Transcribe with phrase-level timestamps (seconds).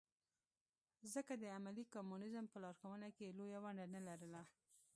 [1.13, 4.41] ځکه د عملي کمونیزم په لارښوونه کې یې لویه ونډه نه لرله.